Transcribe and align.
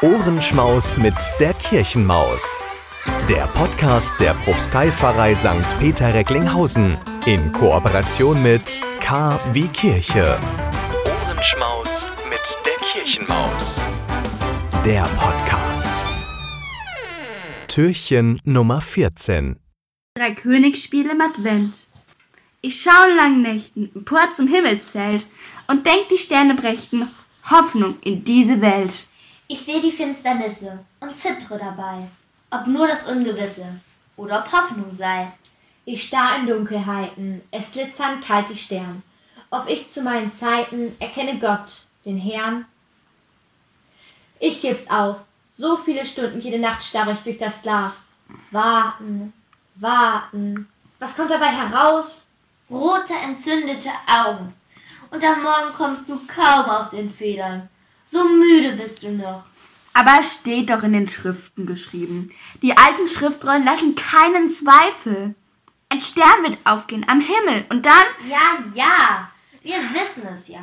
Ohrenschmaus 0.00 0.96
mit 0.96 1.16
der 1.40 1.52
Kirchenmaus. 1.54 2.64
Der 3.28 3.48
Podcast 3.48 4.12
der 4.20 4.32
Propsteipfarrei 4.34 5.34
St. 5.34 5.76
Peter 5.80 6.14
Recklinghausen 6.14 6.96
in 7.26 7.50
Kooperation 7.50 8.40
mit 8.40 8.80
K 9.00 9.40
wie 9.52 9.66
Kirche. 9.66 10.38
Ohrenschmaus 11.04 12.06
mit 12.30 12.58
der 12.64 12.76
Kirchenmaus. 12.86 13.82
Der 14.84 15.02
Podcast. 15.18 16.06
Türchen 17.66 18.40
Nummer 18.44 18.80
14. 18.80 19.58
Drei 20.14 20.30
Königsspiele 20.30 21.10
im 21.10 21.20
Advent. 21.20 21.88
Ich 22.60 22.80
schaue 22.80 23.10
in 23.10 23.16
langen 23.16 23.42
Nächten 23.42 23.90
empor 23.96 24.30
zum 24.32 24.46
Himmelszelt 24.46 25.26
und 25.66 25.84
denk 25.84 26.08
die 26.08 26.18
Sterne 26.18 26.54
brächten 26.54 27.08
Hoffnung 27.50 27.98
in 28.02 28.22
diese 28.22 28.60
Welt. 28.60 29.08
Ich 29.50 29.60
sehe 29.60 29.80
die 29.80 29.90
Finsternisse 29.90 30.78
und 31.00 31.16
zittere 31.16 31.58
dabei, 31.58 32.06
ob 32.50 32.66
nur 32.66 32.86
das 32.86 33.08
Ungewisse 33.08 33.80
oder 34.18 34.40
ob 34.40 34.52
Hoffnung 34.52 34.92
sei. 34.92 35.32
Ich 35.86 36.06
starr 36.06 36.36
in 36.36 36.46
Dunkelheiten, 36.46 37.40
es 37.50 37.72
glitzern 37.72 38.20
kalt 38.20 38.50
die 38.50 38.56
Stern. 38.56 39.02
Ob 39.48 39.66
ich 39.66 39.90
zu 39.90 40.02
meinen 40.02 40.30
Zeiten 40.30 40.94
erkenne 41.00 41.38
Gott, 41.38 41.86
den 42.04 42.18
Herrn? 42.18 42.66
Ich 44.38 44.60
geb's 44.60 44.90
auf. 44.90 45.22
So 45.50 45.78
viele 45.78 46.04
Stunden 46.04 46.42
jede 46.42 46.58
Nacht 46.58 46.82
starre 46.82 47.12
ich 47.12 47.20
durch 47.20 47.38
das 47.38 47.62
Glas. 47.62 47.94
Warten, 48.50 49.32
warten. 49.76 50.68
Was 50.98 51.16
kommt 51.16 51.30
dabei 51.30 51.48
heraus? 51.48 52.26
Rote, 52.68 53.14
entzündete 53.14 53.88
Augen. 54.06 54.52
Und 55.10 55.24
am 55.24 55.42
Morgen 55.42 55.72
kommst 55.74 56.06
du 56.06 56.20
kaum 56.26 56.66
aus 56.66 56.90
den 56.90 57.08
Federn. 57.08 57.70
So 58.10 58.24
müde 58.24 58.72
bist 58.72 59.02
du 59.02 59.10
noch. 59.10 59.44
Aber 59.92 60.18
es 60.20 60.34
steht 60.34 60.70
doch 60.70 60.82
in 60.82 60.92
den 60.92 61.08
Schriften 61.08 61.66
geschrieben. 61.66 62.30
Die 62.62 62.76
alten 62.76 63.08
Schriftrollen 63.08 63.64
lassen 63.64 63.94
keinen 63.94 64.48
Zweifel. 64.48 65.34
Ein 65.88 66.00
Stern 66.00 66.42
wird 66.42 66.58
aufgehen 66.64 67.04
am 67.08 67.20
Himmel 67.20 67.64
und 67.68 67.84
dann. 67.84 68.06
Ja, 68.28 68.62
ja, 68.74 69.30
wir 69.62 69.78
wissen 69.92 70.26
es 70.32 70.48
ja. 70.48 70.60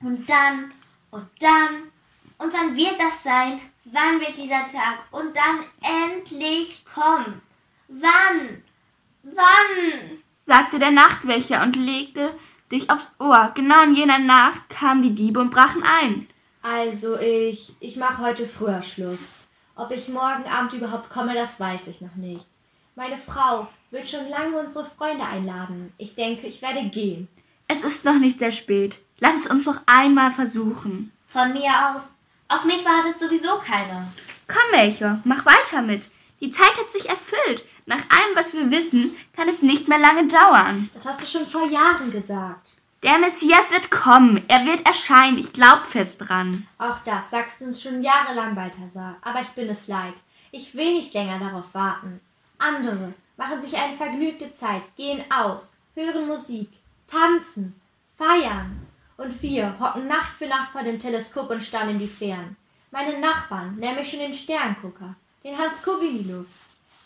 Und 0.00 0.28
dann, 0.28 0.72
und 1.10 1.28
dann, 1.40 1.82
und 2.38 2.52
wann 2.52 2.76
wird 2.76 2.98
das 2.98 3.22
sein? 3.22 3.60
Wann 3.84 4.20
wird 4.20 4.36
dieser 4.36 4.66
Tag? 4.66 5.04
Und 5.10 5.36
dann 5.36 5.64
endlich 5.80 6.84
kommen. 6.84 7.42
Wann? 7.88 8.62
Wann? 9.22 10.18
sagte 10.44 10.78
der 10.78 10.90
Nachtwächter 10.90 11.62
und 11.62 11.76
legte 11.76 12.36
dich 12.70 12.90
aufs 12.90 13.14
Ohr. 13.18 13.52
Genau 13.54 13.82
in 13.82 13.94
jener 13.94 14.18
Nacht 14.18 14.68
kamen 14.70 15.02
die 15.02 15.14
Diebe 15.14 15.40
und 15.40 15.50
brachen 15.50 15.82
ein. 15.82 16.26
Also 16.62 17.18
ich, 17.18 17.74
ich 17.80 17.96
mache 17.96 18.22
heute 18.22 18.46
früher 18.46 18.82
Schluss. 18.82 19.20
Ob 19.74 19.90
ich 19.90 20.08
morgen 20.08 20.44
Abend 20.44 20.72
überhaupt 20.72 21.10
komme, 21.10 21.34
das 21.34 21.58
weiß 21.58 21.88
ich 21.88 22.00
noch 22.00 22.14
nicht. 22.14 22.46
Meine 22.94 23.18
Frau 23.18 23.68
will 23.90 24.04
schon 24.04 24.28
lange 24.28 24.58
unsere 24.58 24.84
Freunde 24.96 25.24
einladen. 25.24 25.92
Ich 25.98 26.14
denke, 26.14 26.46
ich 26.46 26.62
werde 26.62 26.88
gehen. 26.88 27.26
Es 27.66 27.82
ist 27.82 28.04
noch 28.04 28.18
nicht 28.18 28.38
sehr 28.38 28.52
spät. 28.52 28.98
Lass 29.18 29.36
es 29.36 29.50
uns 29.50 29.66
noch 29.66 29.80
einmal 29.86 30.30
versuchen. 30.30 31.10
Von 31.26 31.52
mir 31.52 31.70
aus. 31.94 32.12
Auf 32.48 32.64
mich 32.64 32.84
wartet 32.84 33.18
sowieso 33.18 33.58
keiner. 33.58 34.12
Komm, 34.46 34.70
Melchior, 34.72 35.20
mach 35.24 35.44
weiter 35.46 35.80
mit. 35.82 36.02
Die 36.40 36.50
Zeit 36.50 36.78
hat 36.78 36.92
sich 36.92 37.08
erfüllt. 37.08 37.64
Nach 37.86 37.96
allem, 38.10 38.34
was 38.36 38.52
wir 38.52 38.70
wissen, 38.70 39.16
kann 39.34 39.48
es 39.48 39.62
nicht 39.62 39.88
mehr 39.88 39.98
lange 39.98 40.26
dauern. 40.26 40.90
Das 40.94 41.06
hast 41.06 41.22
du 41.22 41.26
schon 41.26 41.46
vor 41.46 41.66
Jahren 41.66 42.12
gesagt. 42.12 42.71
Der 43.02 43.18
Messias 43.18 43.72
wird 43.72 43.90
kommen. 43.90 44.44
Er 44.46 44.64
wird 44.64 44.86
erscheinen. 44.86 45.36
Ich 45.36 45.52
glaub 45.52 45.86
fest 45.86 46.20
dran. 46.20 46.68
Auch 46.78 46.98
das 47.04 47.30
sagst 47.30 47.60
du 47.60 47.64
uns 47.64 47.82
schon 47.82 48.00
jahrelang, 48.02 48.54
Balthasar. 48.54 49.16
Aber 49.22 49.40
ich 49.40 49.48
bin 49.48 49.68
es 49.68 49.88
leid. 49.88 50.14
Ich 50.52 50.74
will 50.76 50.94
nicht 50.94 51.12
länger 51.12 51.40
darauf 51.40 51.74
warten. 51.74 52.20
Andere 52.58 53.12
machen 53.36 53.60
sich 53.60 53.76
eine 53.76 53.96
vergnügte 53.96 54.54
Zeit, 54.54 54.82
gehen 54.96 55.24
aus, 55.32 55.72
hören 55.96 56.28
Musik, 56.28 56.68
tanzen, 57.08 57.80
feiern. 58.16 58.86
Und 59.16 59.42
wir 59.42 59.74
hocken 59.80 60.06
Nacht 60.06 60.34
für 60.34 60.46
Nacht 60.46 60.70
vor 60.70 60.84
dem 60.84 61.00
Teleskop 61.00 61.50
und 61.50 61.64
starren 61.64 61.90
in 61.90 61.98
die 61.98 62.06
Fern. 62.06 62.56
Meine 62.92 63.18
Nachbarn, 63.18 63.76
nämlich 63.76 64.10
schon 64.10 64.20
den 64.20 64.34
Sterngucker, 64.34 65.16
den 65.42 65.58
Hans 65.58 65.82
Kuck 65.82 66.02
in 66.02 66.18
die 66.18 66.30
Luft. 66.30 66.50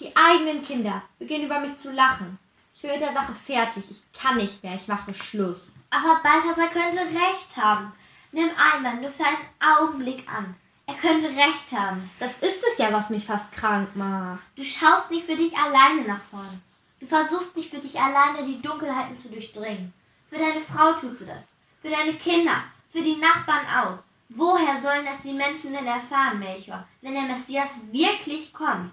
Die 0.00 0.10
eigenen 0.16 0.64
Kinder 0.64 1.02
beginnen 1.20 1.44
über 1.44 1.60
mich 1.60 1.76
zu 1.76 1.92
lachen. 1.92 2.38
Ich 2.74 2.82
bin 2.82 2.90
mit 2.90 3.00
der 3.00 3.12
Sache 3.12 3.32
fertig. 3.32 3.84
Ich 3.88 4.02
kann 4.12 4.36
nicht 4.36 4.62
mehr. 4.62 4.74
Ich 4.74 4.88
mache 4.88 5.14
Schluss. 5.14 5.74
Aber 5.90 6.20
Balthasar 6.22 6.68
könnte 6.68 6.98
recht 6.98 7.56
haben. 7.56 7.92
Nimm 8.32 8.50
einmal 8.58 8.96
nur 8.96 9.10
für 9.10 9.24
einen 9.24 9.78
Augenblick 9.78 10.28
an. 10.28 10.56
Er 10.86 10.94
könnte 10.94 11.28
recht 11.28 11.72
haben. 11.72 12.10
Das 12.18 12.38
ist 12.38 12.62
es 12.62 12.78
ja, 12.78 12.92
was 12.92 13.10
mich 13.10 13.24
fast 13.24 13.52
krank 13.52 13.94
macht. 13.94 14.42
Du 14.56 14.64
schaust 14.64 15.10
nicht 15.10 15.24
für 15.24 15.36
dich 15.36 15.56
alleine 15.56 16.02
nach 16.02 16.22
vorn. 16.22 16.62
Du 16.98 17.06
versuchst 17.06 17.56
nicht 17.56 17.70
für 17.70 17.80
dich 17.80 17.98
alleine 17.98 18.44
die 18.44 18.60
Dunkelheiten 18.60 19.18
zu 19.20 19.28
durchdringen. 19.28 19.94
Für 20.28 20.38
deine 20.38 20.60
Frau 20.60 20.92
tust 20.92 21.20
du 21.20 21.26
das. 21.26 21.44
Für 21.80 21.90
deine 21.90 22.14
Kinder. 22.14 22.64
Für 22.90 23.02
die 23.02 23.16
Nachbarn 23.16 23.66
auch. 23.66 23.98
Woher 24.30 24.82
sollen 24.82 25.04
das 25.04 25.22
die 25.22 25.32
Menschen 25.32 25.72
denn 25.72 25.86
erfahren, 25.86 26.40
Melchior, 26.40 26.86
wenn 27.02 27.14
der 27.14 27.22
Messias 27.22 27.70
wirklich 27.92 28.52
kommt? 28.52 28.92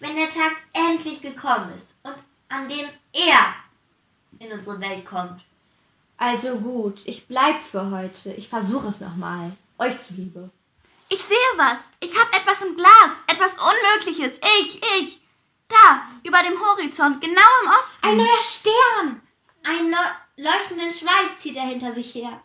Wenn 0.00 0.16
der 0.16 0.30
Tag 0.30 0.52
endlich 0.72 1.20
gekommen 1.20 1.72
ist 1.74 1.90
und 2.02 2.14
an 2.48 2.68
dem 2.68 2.88
er 3.12 3.54
in 4.38 4.52
unsere 4.52 4.80
Welt 4.80 5.04
kommt. 5.04 5.40
Also 6.16 6.56
gut, 6.56 7.02
ich 7.06 7.26
bleib 7.26 7.60
für 7.62 7.90
heute. 7.90 8.32
Ich 8.32 8.48
versuche 8.48 8.88
es 8.88 9.00
nochmal. 9.00 9.52
Euch 9.78 10.00
zuliebe. 10.00 10.50
Ich 11.08 11.22
sehe 11.22 11.36
was. 11.56 11.78
Ich 12.00 12.14
hab 12.16 12.34
etwas 12.34 12.60
im 12.62 12.76
Glas. 12.76 13.12
Etwas 13.26 13.52
Unmögliches. 13.52 14.40
Ich, 14.60 14.82
ich. 15.00 15.20
Da, 15.68 16.02
über 16.24 16.42
dem 16.42 16.58
Horizont, 16.60 17.20
genau 17.20 17.50
im 17.62 17.70
Osten. 17.70 18.06
Ein 18.06 18.16
neuer 18.16 18.42
Stern. 18.42 19.22
Einen 19.62 19.94
leuchtenden 20.36 20.90
Schweif 20.90 21.38
zieht 21.38 21.56
er 21.56 21.66
hinter 21.66 21.94
sich 21.94 22.14
her. 22.14 22.40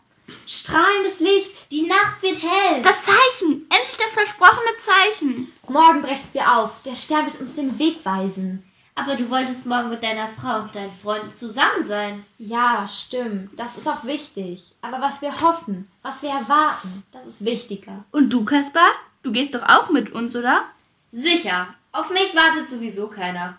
Strahlendes 0.46 1.20
Licht. 1.20 1.70
Die 1.70 1.86
Nacht 1.86 2.22
wird 2.22 2.42
hell. 2.42 2.82
Das 2.82 3.04
Zeichen. 3.04 3.66
Endlich 3.70 3.96
das 3.98 4.12
versprochene 4.12 4.76
Zeichen. 4.78 5.52
Morgen 5.68 6.02
brechen 6.02 6.28
wir 6.32 6.56
auf. 6.58 6.82
Der 6.84 6.94
Stern 6.94 7.26
wird 7.26 7.40
uns 7.40 7.54
den 7.54 7.78
Weg 7.78 8.04
weisen. 8.04 8.62
Aber 8.96 9.16
du 9.16 9.28
wolltest 9.28 9.66
morgen 9.66 9.90
mit 9.90 10.02
deiner 10.02 10.28
Frau 10.28 10.60
und 10.60 10.74
deinen 10.74 10.92
Freunden 10.92 11.32
zusammen 11.32 11.84
sein. 11.84 12.24
Ja, 12.38 12.86
stimmt. 12.88 13.58
Das 13.58 13.76
ist 13.76 13.88
auch 13.88 14.04
wichtig. 14.04 14.72
Aber 14.82 15.00
was 15.00 15.20
wir 15.20 15.40
hoffen, 15.40 15.90
was 16.02 16.22
wir 16.22 16.30
erwarten, 16.30 17.02
das 17.12 17.26
ist 17.26 17.44
wichtiger. 17.44 18.04
Und 18.12 18.30
du, 18.30 18.44
Kaspar? 18.44 18.88
Du 19.24 19.32
gehst 19.32 19.54
doch 19.54 19.62
auch 19.62 19.90
mit 19.90 20.12
uns, 20.12 20.36
oder? 20.36 20.64
Sicher. 21.10 21.74
Auf 21.90 22.10
mich 22.10 22.34
wartet 22.34 22.68
sowieso 22.68 23.08
keiner. 23.08 23.58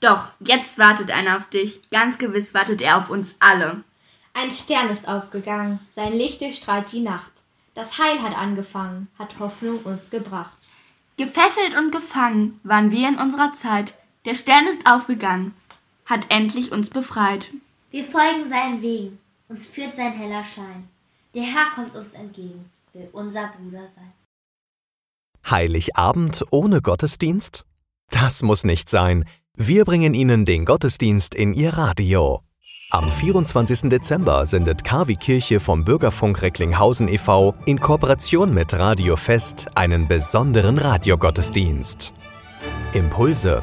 Doch, 0.00 0.28
jetzt 0.40 0.78
wartet 0.78 1.10
einer 1.10 1.36
auf 1.36 1.48
dich. 1.50 1.80
Ganz 1.90 2.18
gewiss 2.18 2.54
wartet 2.54 2.80
er 2.80 2.98
auf 2.98 3.10
uns 3.10 3.36
alle. 3.40 3.82
Ein 4.34 4.50
Stern 4.50 4.90
ist 4.90 5.08
aufgegangen. 5.08 5.78
Sein 5.94 6.12
Licht 6.12 6.40
durchstrahlt 6.40 6.90
die 6.92 7.00
Nacht. 7.00 7.30
Das 7.74 7.98
Heil 7.98 8.22
hat 8.22 8.36
angefangen, 8.36 9.08
hat 9.18 9.38
Hoffnung 9.38 9.78
uns 9.82 10.10
gebracht. 10.10 10.56
Gefesselt 11.16 11.76
und 11.76 11.90
gefangen 11.90 12.60
waren 12.64 12.90
wir 12.90 13.08
in 13.08 13.16
unserer 13.16 13.54
Zeit. 13.54 13.94
Der 14.24 14.34
Stern 14.34 14.66
ist 14.66 14.86
aufgegangen, 14.86 15.54
hat 16.06 16.26
endlich 16.30 16.72
uns 16.72 16.88
befreit. 16.88 17.50
Wir 17.90 18.04
folgen 18.04 18.48
seinen 18.48 18.80
Wegen, 18.80 19.18
uns 19.48 19.66
führt 19.66 19.96
sein 19.96 20.12
heller 20.12 20.42
Schein. 20.44 20.88
Der 21.34 21.42
Herr 21.42 21.66
kommt 21.74 21.94
uns 21.94 22.14
entgegen, 22.14 22.70
will 22.94 23.08
unser 23.12 23.48
Bruder 23.48 23.86
sein. 23.88 24.12
Heiligabend 25.50 26.44
ohne 26.50 26.80
Gottesdienst? 26.80 27.66
Das 28.10 28.42
muss 28.42 28.64
nicht 28.64 28.88
sein. 28.88 29.24
Wir 29.56 29.84
bringen 29.84 30.14
Ihnen 30.14 30.46
den 30.46 30.64
Gottesdienst 30.64 31.34
in 31.34 31.52
Ihr 31.52 31.74
Radio. 31.74 32.40
Am 32.90 33.10
24. 33.10 33.90
Dezember 33.90 34.46
sendet 34.46 34.84
KW 34.84 35.16
Kirche 35.16 35.60
vom 35.60 35.84
Bürgerfunk 35.84 36.40
Recklinghausen 36.40 37.08
e.V. 37.08 37.54
in 37.66 37.78
Kooperation 37.78 38.54
mit 38.54 38.72
Radio 38.72 39.16
Fest 39.16 39.66
einen 39.74 40.08
besonderen 40.08 40.78
Radiogottesdienst. 40.78 42.14
Impulse, 42.92 43.62